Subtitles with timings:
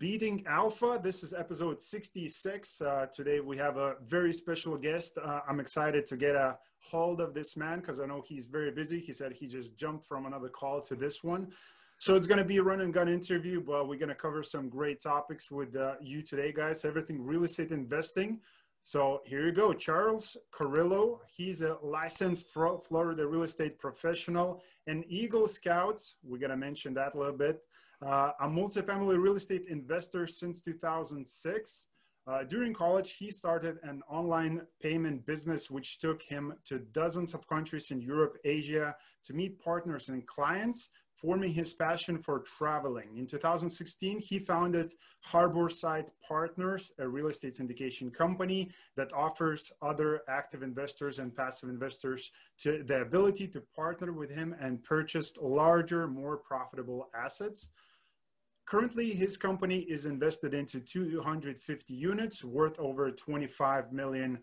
[0.00, 0.98] Beating Alpha.
[1.02, 2.80] This is episode 66.
[2.80, 5.18] Uh, today we have a very special guest.
[5.22, 8.70] Uh, I'm excited to get a hold of this man because I know he's very
[8.70, 8.98] busy.
[8.98, 11.48] He said he just jumped from another call to this one.
[11.98, 14.42] So it's going to be a run and gun interview, but we're going to cover
[14.42, 16.86] some great topics with uh, you today, guys.
[16.86, 18.40] Everything real estate investing.
[18.84, 21.20] So here you go, Charles Carillo.
[21.28, 26.00] He's a licensed Florida real estate professional and Eagle Scout.
[26.22, 27.60] We're going to mention that a little bit.
[28.04, 31.86] Uh, a multifamily real estate investor since 2006.
[32.26, 37.46] Uh, during college, he started an online payment business, which took him to dozens of
[37.46, 43.18] countries in Europe, Asia, to meet partners and clients, forming his passion for traveling.
[43.18, 44.94] In 2016, he founded
[45.26, 52.30] Harborside Partners, a real estate syndication company that offers other active investors and passive investors
[52.60, 57.68] to the ability to partner with him and purchase larger, more profitable assets.
[58.70, 64.38] Currently, his company is invested into 250 units worth over $25 million.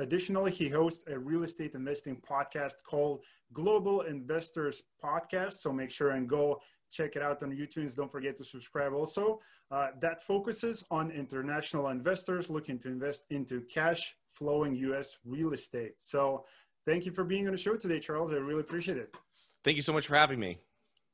[0.00, 3.22] Additionally, he hosts a real estate investing podcast called
[3.52, 5.52] Global Investors Podcast.
[5.52, 7.94] So make sure and go check it out on YouTube.
[7.94, 9.38] Don't forget to subscribe also.
[9.70, 15.94] Uh, that focuses on international investors looking to invest into cash flowing US real estate.
[15.98, 16.44] So
[16.84, 18.32] thank you for being on the show today, Charles.
[18.32, 19.14] I really appreciate it.
[19.62, 20.58] Thank you so much for having me.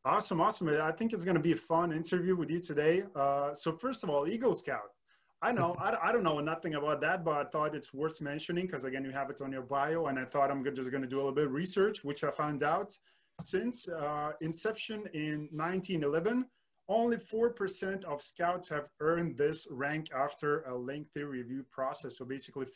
[0.06, 0.69] Awesome, awesome.
[0.69, 3.05] I think it's going to be a fun interview with you today.
[3.16, 4.91] Uh, so first of all, Eagle Scout.
[5.41, 8.66] I know, I, I don't know nothing about that, but I thought it's worth mentioning
[8.66, 11.08] because again, you have it on your bio, and I thought I'm just going to
[11.08, 12.92] do a little bit of research, which I found out
[13.40, 16.45] since uh, inception in 1911,
[16.90, 22.18] only 4% of scouts have earned this rank after a lengthy review process.
[22.18, 22.67] So basically,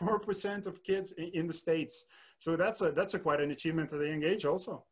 [0.00, 2.06] 4% of kids in the States.
[2.38, 4.86] So that's a, that's a quite an achievement at a young age also.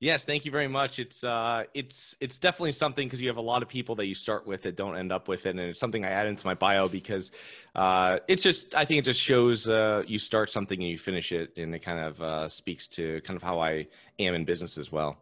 [0.00, 0.98] Yes, thank you very much.
[0.98, 4.14] It's uh, it's it's definitely something because you have a lot of people that you
[4.14, 6.54] start with that don't end up with it, and it's something I add into my
[6.54, 7.30] bio because
[7.74, 11.32] uh, it's just I think it just shows uh, you start something and you finish
[11.32, 13.86] it, and it kind of uh, speaks to kind of how I
[14.18, 15.16] am in business as well.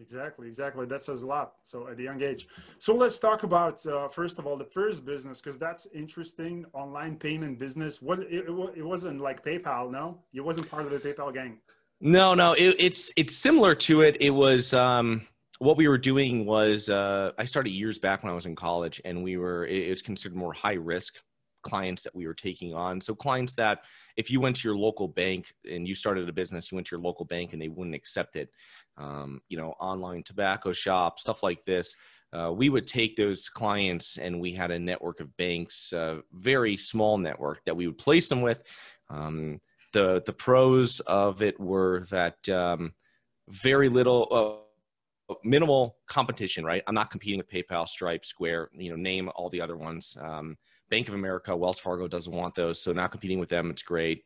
[0.00, 0.86] Exactly, exactly.
[0.86, 1.52] That says a lot.
[1.62, 2.48] So at a young age.
[2.78, 6.64] So let's talk about uh, first of all the first business because that's interesting.
[6.72, 9.90] Online payment business was it, it, it wasn't like PayPal.
[9.90, 11.58] No, it wasn't part of the PayPal gang.
[12.06, 14.18] No, no, it, it's it's similar to it.
[14.20, 15.26] It was um,
[15.58, 19.00] what we were doing was uh, I started years back when I was in college,
[19.06, 21.16] and we were it, it was considered more high risk
[21.62, 23.00] clients that we were taking on.
[23.00, 23.84] So clients that
[24.18, 26.94] if you went to your local bank and you started a business, you went to
[26.94, 28.50] your local bank and they wouldn't accept it.
[28.98, 31.96] Um, you know, online tobacco shop, stuff like this.
[32.34, 36.76] Uh, we would take those clients and we had a network of banks, a very
[36.76, 38.62] small network that we would place them with.
[39.08, 39.58] Um,
[39.94, 42.92] the the pros of it were that um,
[43.48, 44.28] very little.
[44.30, 44.60] Uh,
[45.42, 46.82] minimal competition right?
[46.86, 50.18] I'm not competing with paypal stripe square you know name all the other ones.
[50.20, 50.58] Um,
[50.90, 54.22] bank of america wells fargo doesn't want those so not competing with them it's great.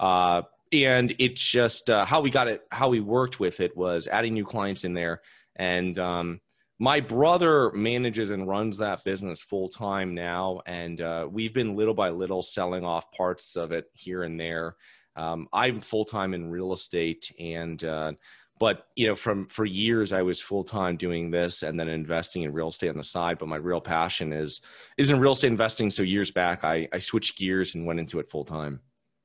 [0.00, 0.42] Uh,
[0.72, 4.34] and it's just uh, how we got it how we worked with it was adding
[4.34, 5.20] new clients in there.
[5.54, 6.40] And um,
[6.80, 11.94] my brother manages and runs that business full time now and uh, we've been little
[11.94, 14.76] by little selling off parts of it here and there
[15.16, 18.12] um, I'm full time in real estate, and uh,
[18.58, 22.42] but you know, from for years I was full time doing this, and then investing
[22.42, 23.38] in real estate on the side.
[23.38, 24.60] But my real passion is
[24.98, 25.90] is in real estate investing.
[25.90, 28.80] So years back, I, I switched gears and went into it full time.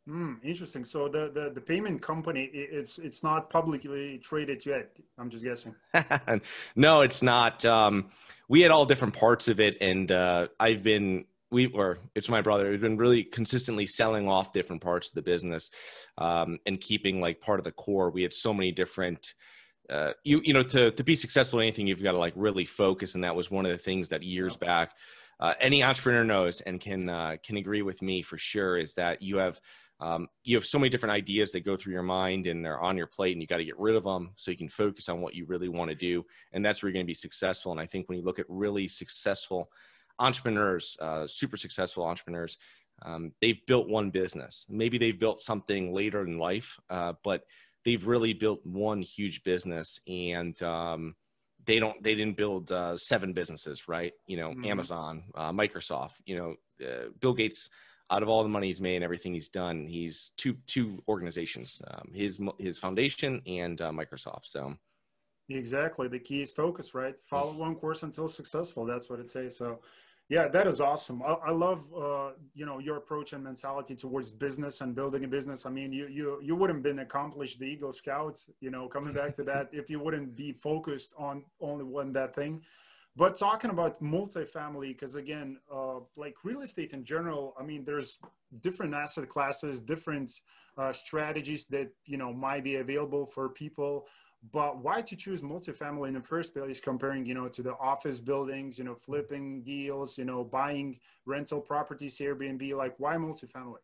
[0.08, 0.86] Mm, interesting.
[0.86, 4.96] So the, the the payment company it's it's not publicly traded yet.
[5.18, 5.76] I'm just guessing.
[6.76, 7.66] no, it's not.
[7.66, 8.12] Um,
[8.48, 12.42] we had all different parts of it, and uh, I've been we or it's my
[12.42, 15.70] brother we've been really consistently selling off different parts of the business
[16.18, 18.10] um, and keeping like part of the core.
[18.10, 19.34] We had so many different
[19.90, 22.66] uh, you you know to to be successful in anything you've got to like really
[22.66, 24.96] focus and that was one of the things that years back
[25.40, 29.22] uh, any entrepreneur knows and can uh, can agree with me for sure is that
[29.22, 29.60] you have
[30.02, 32.98] um, you have so many different ideas that go through your mind and they're on
[32.98, 35.22] your plate and you got to get rid of them so you can focus on
[35.22, 37.72] what you really want to do and that's where you're going to be successful.
[37.72, 39.70] And i think when you look at really successful
[40.20, 42.58] entrepreneurs, uh, super successful entrepreneurs,
[43.02, 44.66] um, they've built one business.
[44.70, 47.44] Maybe they've built something later in life, uh, but
[47.84, 51.16] they've really built one huge business and um,
[51.66, 54.14] they don't they didn't build uh, seven businesses right?
[54.28, 54.66] You know mm-hmm.
[54.66, 57.70] amazon uh, microsoft you know uh, bill gates
[58.12, 61.82] out of all the money he's made and everything he's done he's two two organizations
[61.90, 64.76] um, his his foundation and uh, microsoft so.
[65.50, 66.08] Exactly.
[66.08, 67.20] The key is focus right?
[67.20, 68.84] Follow one course until successful.
[68.84, 69.56] That's what it says.
[69.56, 69.80] So
[70.28, 71.22] yeah, that is awesome.
[71.22, 75.28] I, I love uh, you know your approach and mentality towards business and building a
[75.28, 75.66] business.
[75.66, 78.40] I mean, you you you wouldn't been accomplished the Eagle Scout.
[78.60, 82.34] You know, coming back to that, if you wouldn't be focused on only one that
[82.34, 82.64] thing.
[83.18, 88.18] But talking about multifamily, because again, uh, like real estate in general, I mean, there's
[88.62, 90.32] different asset classes, different
[90.78, 94.08] uh, strategies that you know might be available for people.
[94.52, 98.20] But why to choose multifamily in the first place, comparing you know to the office
[98.20, 102.74] buildings, you know, flipping deals, you know, buying rental properties, Airbnb?
[102.74, 103.78] Like, why multifamily?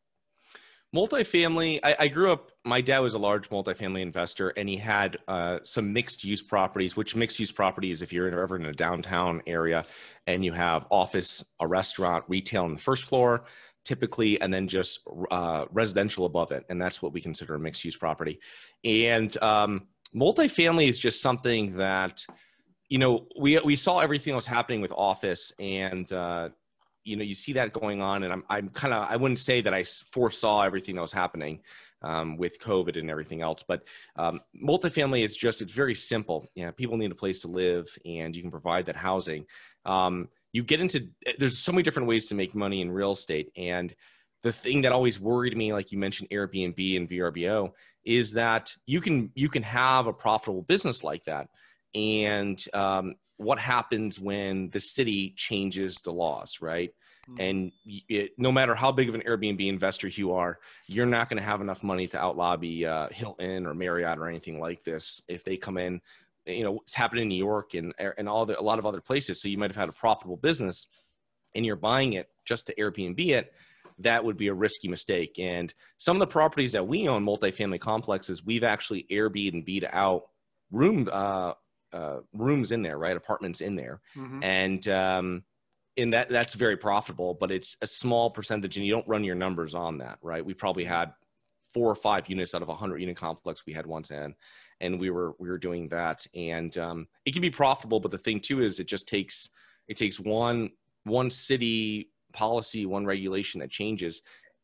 [0.93, 5.19] Multifamily, I, I, grew up, my dad was a large multifamily investor and he had
[5.29, 9.41] uh, some mixed use properties, which mixed use properties, if you're ever in a downtown
[9.47, 9.85] area
[10.27, 13.45] and you have office, a restaurant, retail on the first floor,
[13.85, 14.99] typically, and then just
[15.31, 16.65] uh, residential above it.
[16.67, 18.41] And that's what we consider a mixed use property.
[18.83, 22.25] And um, multifamily is just something that,
[22.89, 26.49] you know, we, we saw everything that was happening with office and, uh,
[27.03, 29.59] you know you see that going on and i'm, I'm kind of i wouldn't say
[29.61, 31.61] that i foresaw everything that was happening
[32.03, 33.87] um, with covid and everything else but
[34.17, 36.47] um, multifamily is just it's very simple.
[36.55, 39.45] You know people need a place to live and you can provide that housing.
[39.85, 43.51] Um, you get into there's so many different ways to make money in real estate
[43.55, 43.95] and
[44.43, 47.71] the thing that always worried me like you mentioned airbnb and vrbo
[48.03, 51.47] is that you can you can have a profitable business like that
[51.93, 56.91] and um, what happens when the city changes the laws, right?
[57.29, 57.41] Mm-hmm.
[57.41, 61.41] And it, no matter how big of an Airbnb investor you are, you're not going
[61.41, 65.43] to have enough money to outlobby uh, Hilton or Marriott or anything like this if
[65.43, 66.01] they come in.
[66.45, 69.01] You know, it's happened in New York and and all the, a lot of other
[69.01, 69.39] places.
[69.39, 70.87] So you might have had a profitable business,
[71.53, 73.53] and you're buying it just to Airbnb it.
[73.99, 75.37] That would be a risky mistake.
[75.39, 80.23] And some of the properties that we own, multifamily complexes, we've actually Airbnb'd out
[80.71, 81.53] room uh,
[81.93, 83.15] uh, rooms in there, right?
[83.15, 84.43] Apartments in there, mm-hmm.
[84.43, 85.43] and um,
[85.97, 89.35] in that that's very profitable, but it's a small percentage, and you don't run your
[89.35, 90.45] numbers on that, right?
[90.45, 91.13] We probably had
[91.73, 94.35] four or five units out of a hundred unit complex we had once in,
[94.79, 98.17] and we were we were doing that, and um, it can be profitable, but the
[98.17, 99.49] thing too is it just takes
[99.87, 100.69] it takes one
[101.03, 104.21] one city policy, one regulation that changes,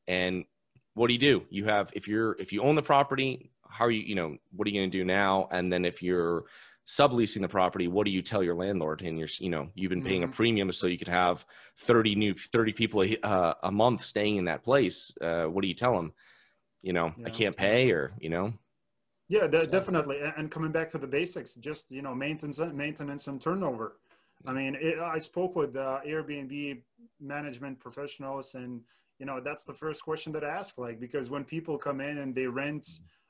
[0.07, 0.45] and
[0.93, 1.43] what do you do?
[1.49, 4.67] You have if you're if you own the property, how are you you know what
[4.67, 5.47] are you going to do now?
[5.51, 6.45] And then if you're
[6.87, 9.01] subleasing the property, what do you tell your landlord?
[9.01, 10.31] And you're, you know, you've been paying mm-hmm.
[10.31, 11.45] a premium so you could have
[11.79, 15.11] 30 new, 30 people a, uh, a month staying in that place.
[15.19, 16.13] Uh, what do you tell them?
[16.81, 17.27] You know, yeah.
[17.27, 18.53] I can't pay or, you know?
[19.27, 19.65] Yeah, so.
[19.65, 20.19] definitely.
[20.37, 23.97] And coming back to the basics, just, you know, maintenance, maintenance and turnover.
[24.45, 26.81] I mean, it, I spoke with uh, Airbnb
[27.19, 28.81] management professionals and,
[29.19, 32.19] you know, that's the first question that I ask, like, because when people come in
[32.19, 32.87] and they rent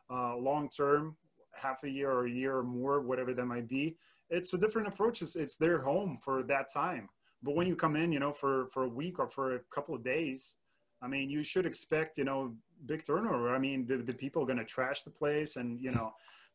[0.10, 1.16] uh, long term
[1.54, 3.96] half a year or a year or more, whatever that might be.
[4.30, 5.22] It's a different approach.
[5.22, 7.10] It's, it's their home for that time.
[7.44, 9.96] But when you come in, you know, for, for a week or for a couple
[9.96, 10.56] of days,
[11.02, 12.56] I mean, you should expect, you know,
[12.86, 13.56] big turnover.
[13.56, 16.14] I mean, the, the people are going to trash the place and, you know,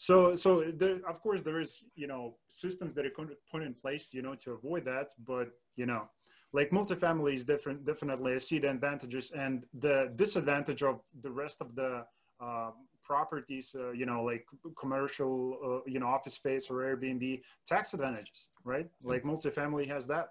[0.08, 3.12] so, so there, of course there is, you know, systems that are
[3.52, 5.12] put in place, you know, to avoid that.
[5.25, 6.10] But, you know,
[6.52, 11.60] like multifamily is different, definitely I see the advantages and the disadvantage of the rest
[11.60, 12.05] of the
[12.41, 14.44] uh, properties, uh, you know, like
[14.76, 18.86] commercial, uh, you know, office space or Airbnb, tax advantages, right?
[18.86, 19.08] Mm-hmm.
[19.08, 20.31] Like multifamily has that.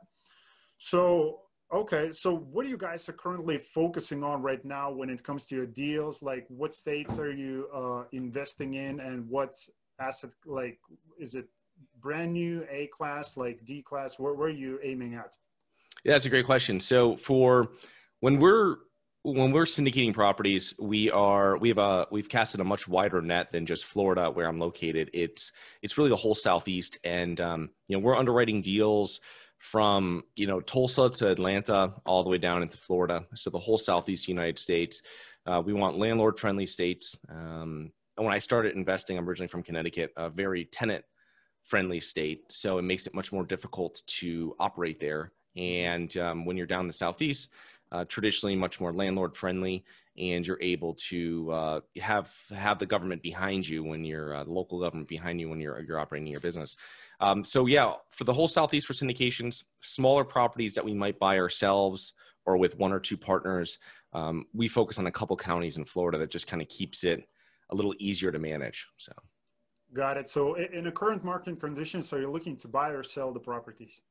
[0.76, 5.24] So, okay, so what are you guys are currently focusing on right now when it
[5.24, 6.22] comes to your deals?
[6.22, 9.56] Like, what states are you uh, investing in, and what
[10.00, 10.32] asset?
[10.46, 10.80] Like,
[11.20, 11.48] is it
[12.00, 14.20] brand new, A class, like D class?
[14.20, 15.36] Where, where are you aiming at?
[16.04, 16.80] Yeah, that's a great question.
[16.80, 17.70] So for
[18.20, 18.78] when we're
[19.24, 23.52] when we're syndicating properties, we are we have a we've casted a much wider net
[23.52, 25.12] than just Florida, where I'm located.
[25.14, 25.52] It's
[25.82, 29.22] it's really the whole southeast, and um, you know we're underwriting deals
[29.62, 33.26] from you know Tulsa to Atlanta, all the way down into Florida.
[33.36, 35.04] So the whole southeast United States.
[35.46, 37.18] Uh, we want landlord friendly states.
[37.30, 41.06] Um, when I started investing, I'm originally from Connecticut, a very tenant
[41.64, 45.32] friendly state, so it makes it much more difficult to operate there.
[45.56, 47.50] And um, when you're down the southeast
[47.92, 49.84] uh, traditionally much more landlord friendly,
[50.18, 54.52] and you're able to uh, have have the government behind you when you're uh, the
[54.52, 56.76] local government behind you when you're you're operating your business.
[57.20, 61.38] Um, so yeah, for the whole southeast for syndications, smaller properties that we might buy
[61.38, 62.14] ourselves
[62.46, 63.78] or with one or two partners,
[64.14, 67.24] um, we focus on a couple counties in Florida that just kind of keeps it
[67.70, 68.88] a little easier to manage.
[68.98, 69.12] So.
[69.94, 70.30] Got it.
[70.30, 74.02] So in the current market conditions, are you looking to buy or sell the properties?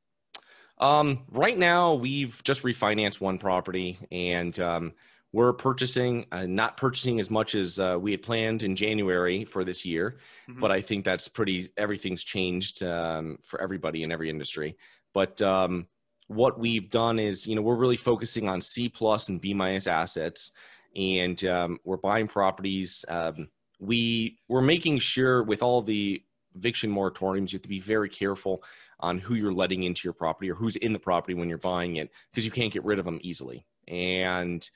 [0.80, 4.92] Um, right now, we've just refinanced one property, and um,
[5.32, 9.62] we're purchasing, uh, not purchasing as much as uh, we had planned in January for
[9.62, 10.16] this year.
[10.48, 10.60] Mm-hmm.
[10.60, 11.70] But I think that's pretty.
[11.76, 14.76] Everything's changed um, for everybody in every industry.
[15.12, 15.86] But um,
[16.28, 19.86] what we've done is, you know, we're really focusing on C plus and B minus
[19.86, 20.52] assets,
[20.96, 23.04] and um, we're buying properties.
[23.06, 23.48] Um,
[23.80, 26.22] we we're making sure with all the
[26.54, 27.52] eviction moratoriums.
[27.52, 28.62] You have to be very careful
[28.98, 31.96] on who you're letting into your property or who's in the property when you're buying
[31.96, 33.66] it because you can't get rid of them easily.
[33.88, 34.68] And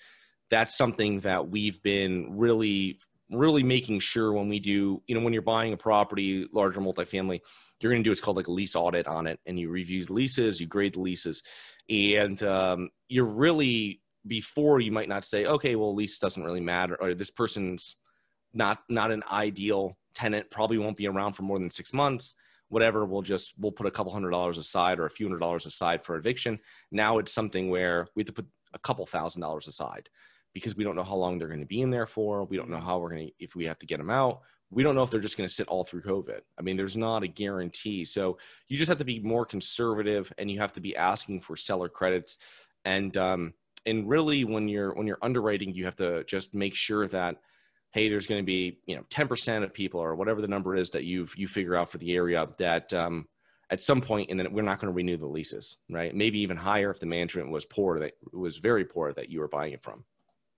[0.50, 2.99] that's something that we've been really
[3.31, 7.40] really making sure when we do you know when you're buying a property larger multifamily
[7.81, 10.04] you're going to do what's called like a lease audit on it and you review
[10.04, 11.43] the leases you grade the leases
[11.88, 16.97] and um, you're really before you might not say okay well lease doesn't really matter
[17.00, 17.97] or this person's
[18.52, 22.35] not not an ideal tenant probably won't be around for more than six months
[22.68, 25.66] whatever we'll just we'll put a couple hundred dollars aside or a few hundred dollars
[25.66, 26.59] aside for eviction.
[26.90, 30.09] Now it's something where we have to put a couple thousand dollars aside
[30.52, 32.44] because we don't know how long they're going to be in there for.
[32.44, 34.40] We don't know how we're going to if we have to get them out.
[34.71, 36.40] We don't know if they're just going to sit all through covid.
[36.59, 38.04] I mean there's not a guarantee.
[38.04, 41.56] So you just have to be more conservative and you have to be asking for
[41.56, 42.38] seller credits.
[42.85, 43.54] And um
[43.87, 47.37] and really when you're when you're underwriting you have to just make sure that
[47.94, 50.90] hey, there's going to be you know 10% of people or whatever the number is
[50.90, 53.26] that you've you figure out for the area that um,
[53.70, 56.14] at some point and then we're not going to renew the leases, right?
[56.14, 59.48] Maybe even higher if the management was poor that was very poor that you were
[59.48, 60.04] buying it from.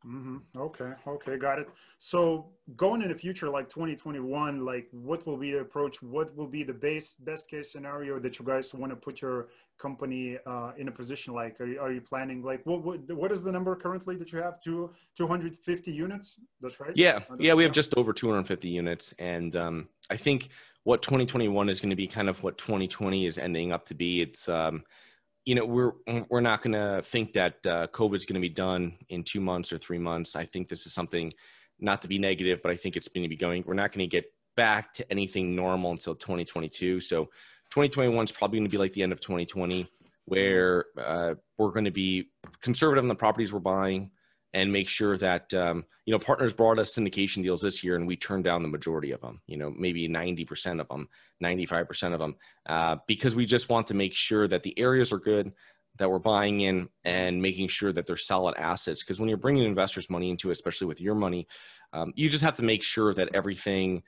[0.07, 0.37] Mm-hmm.
[0.57, 0.93] Okay.
[1.07, 1.37] Okay.
[1.37, 1.69] Got it.
[1.99, 2.47] So
[2.77, 6.01] going in the future, like 2021, like what will be the approach?
[6.01, 9.49] What will be the base best case scenario that you guys want to put your
[9.79, 11.61] company uh, in a position like?
[11.61, 14.41] Are you, are you planning like what, what what is the number currently that you
[14.41, 14.61] have?
[14.61, 16.39] Two 250 units.
[16.61, 16.93] That's right.
[16.95, 17.21] Yeah.
[17.41, 17.55] Yeah.
[17.55, 20.51] We have just over 250 units, and um, I think
[20.85, 24.21] what 2021 is going to be kind of what 2020 is ending up to be.
[24.21, 24.85] It's um,
[25.47, 25.93] you know we're
[26.29, 29.73] we're not going to think that uh, COVID's going to be done in two months
[29.73, 30.37] or three months.
[30.37, 31.33] I think this is something
[31.79, 33.62] not to be negative, but I think it's going to be going.
[33.65, 34.26] We're not going to get
[34.57, 37.00] back to anything normal until 2022.
[37.00, 37.26] So
[37.71, 39.87] 2021 is probably going to be like the end of 2020,
[40.25, 44.11] where uh, we're going to be conservative on the properties we're buying
[44.57, 48.07] and make sure that um, you know partners brought us syndication deals this year and
[48.07, 51.09] we turned down the majority of them you know maybe 90% of them
[51.45, 52.35] 95% of them
[52.65, 55.53] uh, because we just want to make sure that the areas are good
[55.99, 59.03] that we're buying in and making sure that they're solid assets.
[59.03, 61.47] Because when you're bringing investors money into it especially with your money
[61.93, 64.03] um, you just have to make sure that everything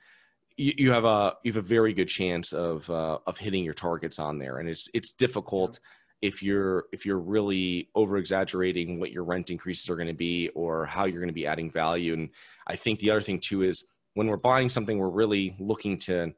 [0.57, 3.73] you, you have a you have a very good chance of uh, of hitting your
[3.73, 4.57] targets on there.
[4.57, 5.79] And it's it's difficult
[6.21, 10.49] if you're if you're really over exaggerating what your rent increases are going to be
[10.49, 12.13] or how you're going to be adding value.
[12.13, 12.29] And
[12.67, 16.33] i think the other thing too is when we're buying something we're really looking to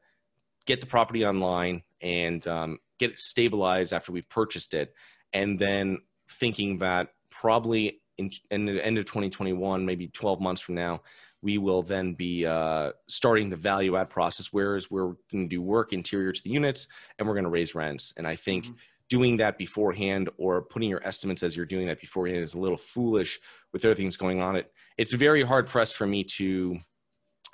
[0.66, 4.94] get the property online and um, get it stabilized after we've purchased it.
[5.32, 5.98] And then
[6.28, 11.00] thinking that probably in, in the end of 2021 maybe 12 months from now
[11.40, 15.60] we will then be uh, starting the value add process whereas we're going to do
[15.60, 16.86] work interior to the units
[17.18, 18.14] and we're going to raise rents.
[18.16, 18.74] And i think mm-hmm
[19.12, 22.78] doing that beforehand or putting your estimates as you're doing that beforehand is a little
[22.78, 23.38] foolish
[23.70, 24.56] with everything that's going on.
[24.56, 26.78] It it's very hard pressed for me to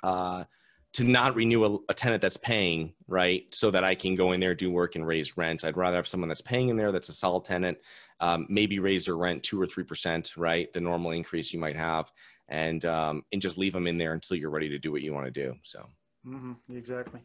[0.01, 0.45] uh,
[0.93, 4.39] to not renew a, a, tenant that's paying right so that I can go in
[4.39, 5.65] there do work and raise rent.
[5.65, 7.77] I'd rather have someone that's paying in there that's a solid tenant,
[8.21, 11.75] um, maybe raise their rent two or three percent, right, the normal increase you might
[11.75, 12.09] have,
[12.47, 15.13] and um, and just leave them in there until you're ready to do what you
[15.13, 15.53] want to do.
[15.63, 15.79] So
[16.25, 17.19] mm-hmm, exactly.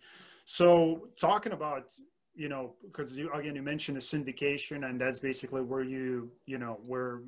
[0.45, 1.93] So talking about
[2.35, 6.59] you know, because you again you mentioned the syndication, and that's basically where you you
[6.59, 7.21] know where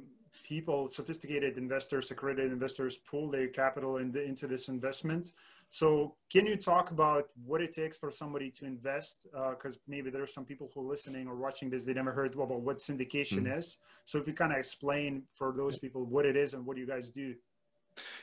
[0.43, 5.33] people, sophisticated investors, accredited investors, pool their capital in the, into this investment.
[5.69, 9.27] So, can you talk about what it takes for somebody to invest?
[9.51, 12.13] Because uh, maybe there are some people who are listening or watching this, they never
[12.13, 13.59] heard about what syndication mm-hmm.
[13.59, 13.79] is.
[14.05, 16.87] So, if you kind of explain for those people what it is and what you
[16.87, 17.35] guys do.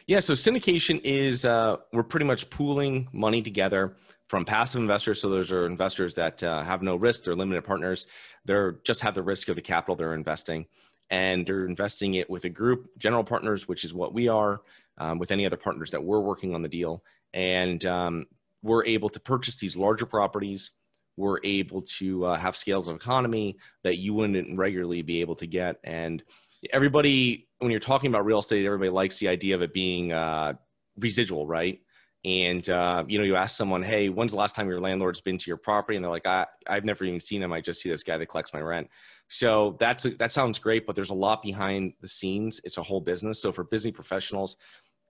[0.07, 3.95] Yeah, so syndication is uh, we're pretty much pooling money together
[4.27, 5.21] from passive investors.
[5.21, 7.23] So those are investors that uh, have no risk.
[7.23, 8.07] They're limited partners.
[8.45, 10.65] They're just have the risk of the capital they're investing,
[11.09, 14.61] and they're investing it with a group, general partners, which is what we are,
[14.97, 17.03] um, with any other partners that we're working on the deal,
[17.33, 18.25] and um,
[18.61, 20.71] we're able to purchase these larger properties.
[21.15, 25.45] We're able to uh, have scales of economy that you wouldn't regularly be able to
[25.45, 26.23] get, and
[26.71, 30.53] everybody when you're talking about real estate, everybody likes the idea of it being uh,
[30.97, 31.79] residual, right?
[32.25, 35.37] and uh, you know you ask someone hey when's the last time your landlord's been
[35.37, 35.95] to your property?
[35.97, 37.51] And they're like I, i've never even seen him.
[37.51, 38.89] I just see this guy that collects my rent.
[39.27, 42.61] So that's that sounds great but there's a lot behind the scenes.
[42.63, 43.41] It's a whole business.
[43.41, 44.57] So for busy professionals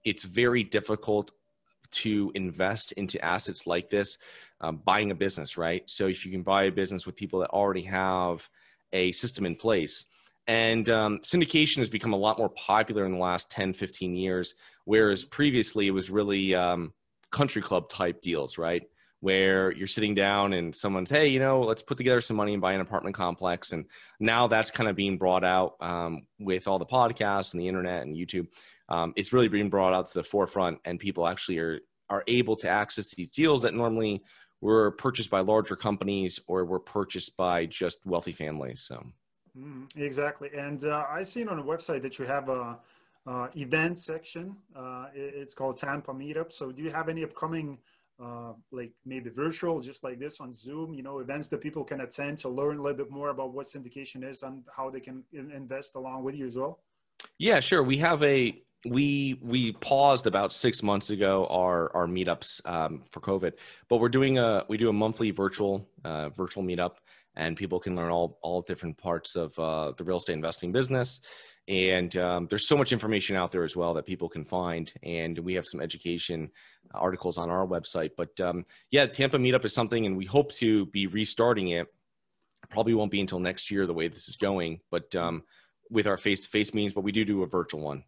[0.04, 1.30] it's very difficult
[1.90, 4.18] to invest into assets like this
[4.60, 5.82] um, buying a business right?
[5.86, 8.48] So if you can buy a business with people that already have
[8.92, 10.06] a system in place
[10.46, 14.54] and um, syndication has become a lot more popular in the last 10 15 years
[14.84, 16.92] whereas previously it was really um,
[17.34, 18.82] country club type deals, right?
[19.20, 22.62] Where you're sitting down and someone's, hey, you know, let's put together some money and
[22.62, 23.72] buy an apartment complex.
[23.72, 23.86] And
[24.20, 28.02] now that's kind of being brought out um, with all the podcasts and the internet
[28.02, 28.46] and YouTube.
[28.88, 32.54] Um, it's really being brought out to the forefront, and people actually are are able
[32.54, 34.22] to access these deals that normally
[34.60, 38.82] we're purchased by larger companies or we're purchased by just wealthy families.
[38.82, 39.02] So
[39.56, 42.78] mm, exactly, and uh, I seen on the website that you have a
[43.26, 44.56] uh, event section.
[44.76, 46.52] Uh, it's called Tampa Meetup.
[46.52, 47.78] So do you have any upcoming?
[48.22, 52.02] Uh, like maybe virtual, just like this on Zoom, you know, events that people can
[52.02, 55.24] attend to learn a little bit more about what syndication is and how they can
[55.32, 56.78] invest along with you as well?
[57.38, 57.82] Yeah, sure.
[57.82, 63.20] We have a we we paused about six months ago our our meetups um, for
[63.20, 63.54] COVID,
[63.88, 66.96] but we're doing a we do a monthly virtual uh, virtual meetup,
[67.36, 71.20] and people can learn all all different parts of uh, the real estate investing business.
[71.66, 75.38] And um, there's so much information out there as well that people can find, and
[75.38, 76.50] we have some education
[76.92, 78.10] articles on our website.
[78.16, 81.90] But um, yeah, Tampa meetup is something, and we hope to be restarting it.
[82.70, 85.42] Probably won't be until next year the way this is going, but um,
[85.90, 86.92] with our face to face meetings.
[86.92, 88.04] But we do do a virtual one.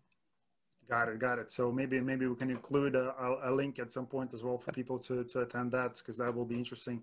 [0.88, 1.50] Got it, got it.
[1.50, 3.12] So maybe maybe we can include a,
[3.45, 6.33] a link at some point as well for people to, to attend that because that
[6.35, 7.02] will be interesting.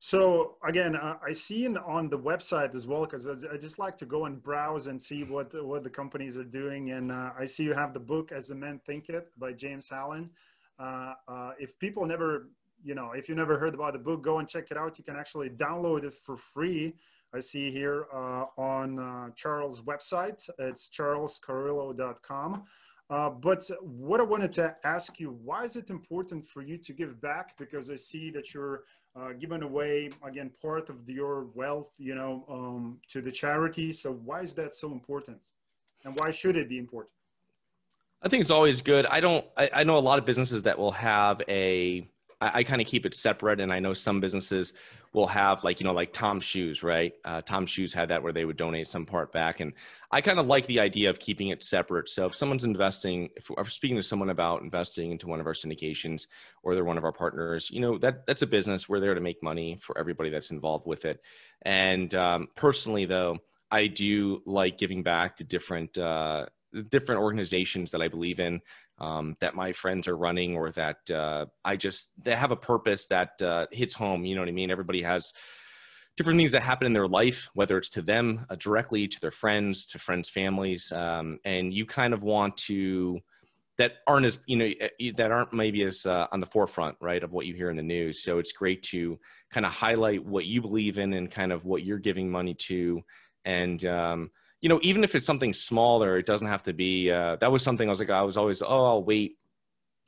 [0.00, 4.26] So again, I see on the website as well because I, just like to go
[4.26, 6.92] and browse and see what what the companies are doing.
[6.92, 10.30] And uh, I see you have the book "As the Men Thinketh" by James Allen.
[10.78, 12.48] Uh, uh, if people never,
[12.84, 14.98] you know, if you never heard about the book, go and check it out.
[14.98, 16.94] You can actually download it for free.
[17.34, 20.48] I see here uh, on uh, Charles' website.
[20.60, 22.62] It's charlescarillo.com.
[23.10, 26.92] Uh, but what I wanted to ask you, why is it important for you to
[26.92, 27.56] give back?
[27.56, 28.82] Because I see that you're
[29.18, 33.92] uh, giving away, again, part of your wealth, you know, um, to the charity.
[33.92, 35.50] So why is that so important?
[36.04, 37.12] And why should it be important?
[38.22, 39.06] I think it's always good.
[39.06, 42.08] I don't, I, I know a lot of businesses that will have a,
[42.40, 43.60] I, I kind of keep it separate.
[43.60, 44.74] And I know some businesses
[45.12, 47.12] will have like you know like TOMS Shoes, right?
[47.24, 49.72] Uh, TOMS Shoes had that where they would donate some part back, and
[50.10, 52.08] I kind of like the idea of keeping it separate.
[52.08, 55.52] So if someone's investing, if I'm speaking to someone about investing into one of our
[55.52, 56.26] syndications
[56.62, 58.88] or they're one of our partners, you know that that's a business.
[58.88, 61.20] We're there to make money for everybody that's involved with it.
[61.62, 63.38] And um, personally, though,
[63.70, 65.96] I do like giving back to different.
[65.96, 66.46] Uh,
[66.90, 68.60] different organizations that I believe in
[68.98, 73.06] um, that my friends are running or that uh, I just they have a purpose
[73.06, 74.24] that uh, hits home.
[74.24, 74.70] You know what I mean?
[74.70, 75.32] Everybody has
[76.16, 79.30] different things that happen in their life, whether it's to them uh, directly, to their
[79.30, 83.20] friends, to friends' families, um, and you kind of want to
[83.78, 84.70] that aren't as you know
[85.16, 87.82] that aren't maybe as uh, on the forefront right of what you hear in the
[87.82, 89.18] news so it's great to
[89.50, 93.00] kind of highlight what you believe in and kind of what you're giving money to
[93.44, 97.10] and um, you know, even if it's something smaller, it doesn't have to be.
[97.10, 99.36] Uh, that was something I was like, I was always, oh, I'll wait,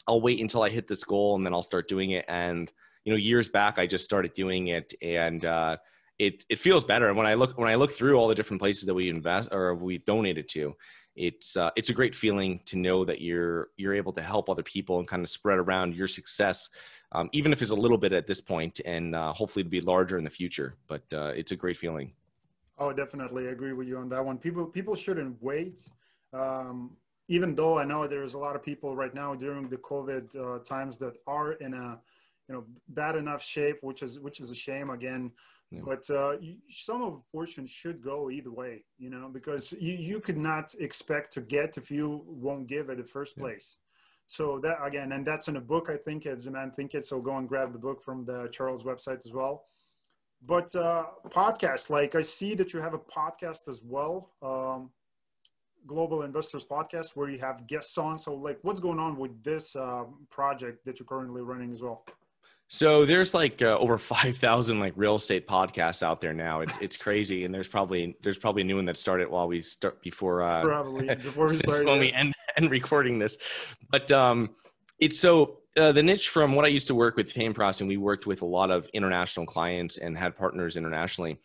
[0.08, 2.24] I'll wait until I hit this goal and then I'll start doing it.
[2.28, 2.72] And
[3.04, 5.76] you know, years back, I just started doing it, and uh,
[6.18, 7.08] it it feels better.
[7.08, 9.50] And when I look when I look through all the different places that we invest
[9.52, 10.76] or we've donated to,
[11.16, 14.62] it's uh, it's a great feeling to know that you're you're able to help other
[14.62, 16.68] people and kind of spread around your success.
[17.12, 19.80] Um, even if it's a little bit at this point, and uh, hopefully to be
[19.80, 20.74] larger in the future.
[20.86, 22.12] But uh, it's a great feeling.
[22.80, 24.38] Oh, definitely agree with you on that one.
[24.38, 25.86] People people shouldn't wait.
[26.32, 26.96] Um,
[27.28, 30.58] even though I know there's a lot of people right now during the COVID uh,
[30.64, 32.00] times that are in a
[32.48, 35.30] you know bad enough shape, which is which is a shame again.
[35.70, 35.82] Yeah.
[35.84, 39.92] But uh, you, some of the fortune should go either way, you know, because you,
[39.92, 43.76] you could not expect to get if you won't give it in the first place.
[44.26, 47.04] So that again, and that's in a book, I think, as a man thinketh.
[47.04, 49.64] So go and grab the book from the Charles website as well
[50.46, 54.90] but uh, podcast like i see that you have a podcast as well um,
[55.86, 58.18] global investors podcast where you have guests on.
[58.18, 62.04] So like what's going on with this uh, project that you're currently running as well?
[62.68, 66.60] So there's like uh, over 5000 like real estate podcasts out there now.
[66.60, 67.44] It's, it's crazy.
[67.44, 70.62] And there's probably there's probably a new one that started while we start before uh
[70.62, 73.38] probably before we started when we end, end recording this.
[73.90, 74.50] But um
[75.00, 77.96] it's so uh, the niche from what I used to work with payment processing, we
[77.96, 81.38] worked with a lot of international clients and had partners internationally,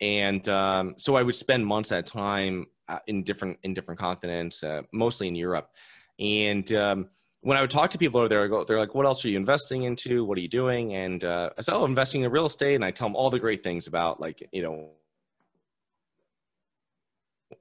[0.00, 4.00] and um, so I would spend months at a time uh, in different in different
[4.00, 5.70] continents, uh, mostly in Europe,
[6.18, 7.08] and um,
[7.42, 9.28] when I would talk to people over there, I go, they're like, "What else are
[9.28, 10.24] you investing into?
[10.24, 12.90] What are you doing?" And uh, I said, "Oh, investing in real estate," and I
[12.90, 14.90] tell them all the great things about like you know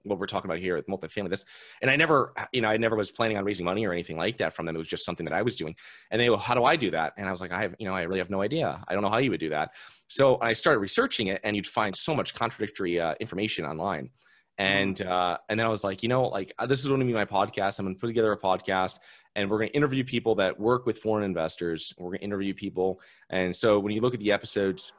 [0.03, 1.45] what we're talking about here with multifamily this
[1.81, 4.37] and i never you know i never was planning on raising money or anything like
[4.37, 4.75] that from them.
[4.75, 5.75] It was just something that i was doing.
[6.11, 7.13] And they go how do i do that?
[7.17, 8.83] And i was like i have you know i really have no idea.
[8.87, 9.71] I don't know how you would do that.
[10.07, 14.09] So i started researching it and you'd find so much contradictory uh, information online.
[14.57, 15.11] And mm-hmm.
[15.11, 17.13] uh, and then i was like you know like uh, this is going to be
[17.13, 17.79] my podcast.
[17.79, 18.99] I'm going to put together a podcast
[19.35, 21.93] and we're going to interview people that work with foreign investors.
[21.97, 22.99] We're going to interview people.
[23.29, 24.91] And so when you look at the episodes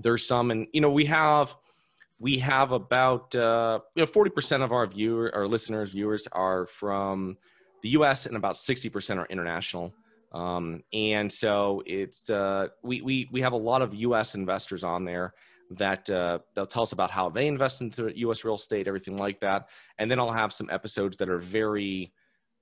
[0.00, 1.54] there's some and you know we have
[2.18, 7.36] we have about uh, you know 40% of our viewer our listeners viewers are from
[7.82, 9.94] the us and about 60% are international
[10.32, 14.34] Um, and so it's uh, we, we we have a lot of U.S.
[14.34, 15.32] investors on there
[15.70, 18.44] that uh, they'll tell us about how they invest into U.S.
[18.44, 19.68] real estate, everything like that.
[19.98, 22.12] And then I'll have some episodes that are very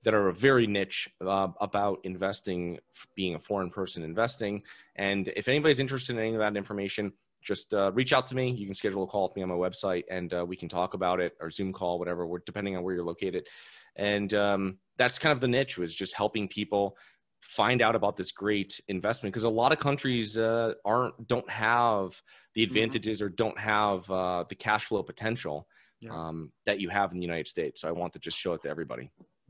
[0.03, 2.79] that are very niche uh, about investing,
[3.15, 4.63] being a foreign person investing.
[4.95, 8.51] And if anybody's interested in any of that information, just uh, reach out to me.
[8.51, 10.93] You can schedule a call with me on my website, and uh, we can talk
[10.93, 13.47] about it or Zoom call, whatever, depending on where you're located.
[13.95, 16.97] And um, that's kind of the niche was just helping people
[17.41, 22.21] find out about this great investment because a lot of countries uh, aren't don't have
[22.55, 22.69] the mm-hmm.
[22.69, 23.27] advantages mm-hmm.
[23.27, 25.67] or don't have uh, the cash flow potential
[26.01, 26.11] yeah.
[26.11, 27.81] um, that you have in the United States.
[27.81, 29.09] So I want to just show it to everybody.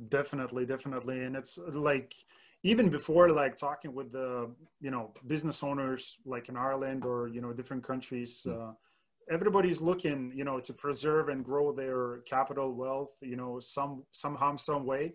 [0.09, 2.13] Definitely, definitely, and it's like
[2.63, 4.49] even before like talking with the
[4.81, 8.45] you know business owners like in Ireland or you know different countries.
[8.47, 8.69] Mm-hmm.
[8.69, 8.71] Uh,
[9.29, 14.55] everybody's looking you know to preserve and grow their capital wealth you know some somehow
[14.55, 15.13] some way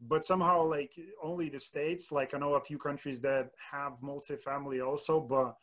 [0.00, 4.84] but somehow like only the states like i know a few countries that have multifamily
[4.84, 5.54] also but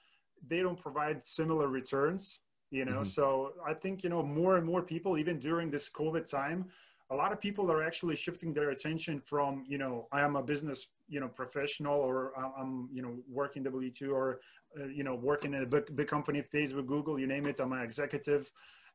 [0.48, 3.04] they don't provide similar returns you know mm-hmm.
[3.04, 6.66] so i think you know more and more people even during this covid time
[7.10, 10.43] a lot of people are actually shifting their attention from you know i am a
[10.43, 14.39] business you know professional or i'm you know working w2 or
[14.80, 17.74] uh, you know working in a big, big company facebook google you name it i'm
[17.74, 18.52] an executive.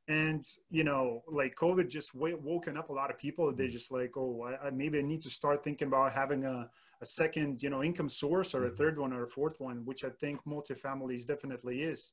[0.08, 3.54] And you know like covid just w- woken up a lot of people.
[3.54, 6.68] They just like oh I, I, maybe i need to start thinking about having a,
[7.00, 8.76] a second you know income source or a mm-hmm.
[8.76, 12.12] third one or a fourth one which i think multifamilies definitely is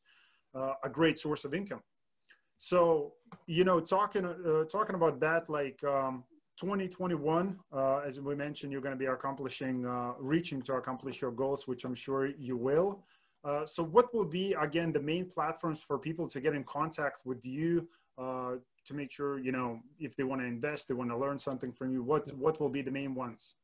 [0.54, 1.82] uh, a great source of income
[2.60, 3.13] so
[3.48, 6.24] you know talking uh, talking about that like um,
[6.60, 11.32] 2021 uh, as we mentioned you're going to be accomplishing uh, reaching to accomplish your
[11.32, 13.04] goals which i'm sure you will
[13.43, 17.22] uh, so what will be, again, the main platforms for people to get in contact
[17.26, 21.10] with you uh, to make sure, you know, if they want to invest, they want
[21.10, 23.56] to learn something from you, what, what will be the main ones?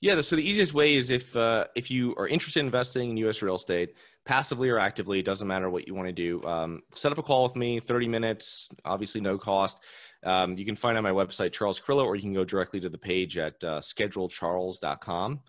[0.00, 3.16] Yeah, so the easiest way is if uh, if you are interested in investing in
[3.18, 3.42] U.S.
[3.42, 6.42] real estate, passively or actively, it doesn't matter what you want to do.
[6.44, 9.80] Um, set up a call with me, 30 minutes, obviously no cost.
[10.24, 12.88] Um, you can find on my website Charles Carillo, or you can go directly to
[12.88, 15.40] the page at uh, schedulecharles.com.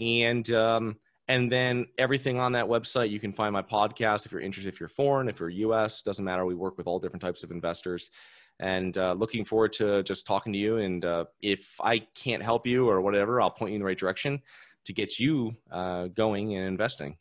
[0.00, 0.96] And um,
[1.28, 4.80] and then everything on that website, you can find my podcast if you're interested, if
[4.80, 6.44] you're foreign, if you're US, doesn't matter.
[6.44, 8.10] We work with all different types of investors.
[8.60, 10.78] And uh, looking forward to just talking to you.
[10.78, 13.98] And uh, if I can't help you or whatever, I'll point you in the right
[13.98, 14.42] direction
[14.84, 17.16] to get you uh, going and investing.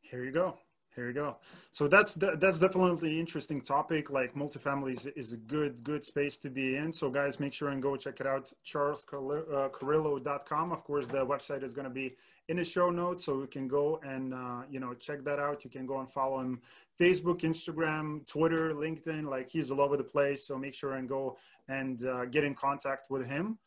[0.00, 0.58] Here you go.
[0.96, 1.36] Here you go.
[1.72, 4.10] So that's that's definitely interesting topic.
[4.10, 6.90] Like multifamily is, is a good good space to be in.
[6.90, 8.50] So guys, make sure and go check it out.
[8.64, 10.72] CharlesCarillo.com.
[10.72, 12.16] Of course, the website is going to be
[12.48, 15.64] in the show notes, so we can go and uh, you know check that out.
[15.64, 16.62] You can go and follow him
[16.98, 19.28] Facebook, Instagram, Twitter, LinkedIn.
[19.28, 20.46] Like he's all over the place.
[20.46, 21.36] So make sure and go
[21.68, 23.58] and uh, get in contact with him.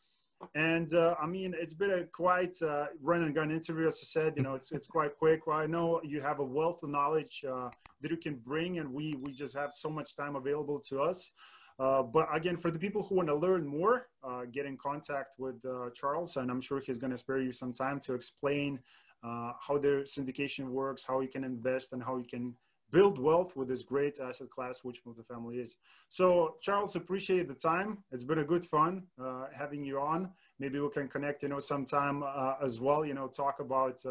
[0.54, 3.86] And uh, I mean, it's been a quite uh, run and gun interview.
[3.86, 5.46] As I said, you know, it's it's quite quick.
[5.46, 7.68] Well, I know you have a wealth of knowledge uh,
[8.00, 11.32] that you can bring, and we we just have so much time available to us.
[11.78, 15.36] Uh, but again, for the people who want to learn more, uh, get in contact
[15.38, 18.78] with uh, Charles, and I'm sure he's going to spare you some time to explain
[19.22, 22.54] how the syndication works, how you can invest, and how you can
[22.90, 25.76] build wealth with this great asset class, which multifamily is.
[26.08, 27.98] So, Charles, appreciate the time.
[28.10, 30.30] It's been a good fun uh, having you on.
[30.58, 32.22] Maybe we can connect, you know, sometime
[32.62, 33.04] as well.
[33.04, 34.04] You know, talk about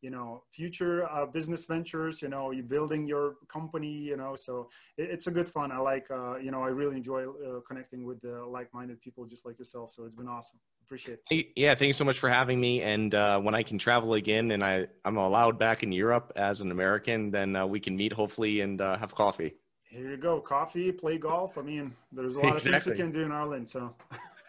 [0.00, 4.68] you know future uh, business ventures you know you're building your company you know so
[4.96, 8.04] it, it's a good fun i like uh, you know i really enjoy uh, connecting
[8.04, 11.92] with like-minded people just like yourself so it's been awesome appreciate it yeah thank you
[11.92, 15.18] so much for having me and uh, when i can travel again and i i'm
[15.18, 18.96] allowed back in europe as an american then uh, we can meet hopefully and uh,
[18.96, 22.76] have coffee here you go coffee play golf i mean there's a lot exactly.
[22.76, 23.94] of things we can do in ireland so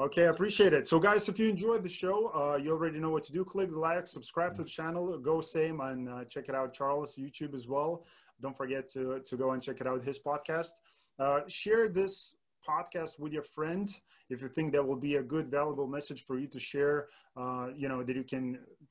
[0.00, 0.86] Okay, I appreciate it.
[0.86, 3.44] So, guys, if you enjoyed the show, uh, you already know what to do.
[3.44, 6.72] Click the like, subscribe to the channel, go same, and uh, check it out.
[6.72, 8.06] Charles YouTube as well.
[8.40, 10.02] Don't forget to to go and check it out.
[10.02, 10.72] His podcast.
[11.18, 12.36] Uh, share this
[12.70, 13.86] podcast with your friend
[14.28, 16.96] if you think that will be a good valuable message for you to share
[17.36, 18.44] uh, you know that you can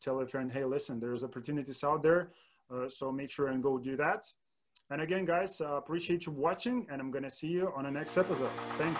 [0.06, 2.22] tell a friend hey listen there's opportunities out there
[2.72, 4.26] uh, so make sure and go do that.
[4.92, 8.18] And again guys uh, appreciate you watching and i'm gonna see you on the next
[8.18, 8.52] episode.
[8.78, 9.00] Thanks.